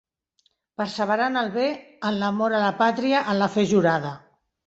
[0.81, 1.65] Perseverar en el bé,
[2.11, 4.17] en l'amor a la pàtria, en la fe jurada.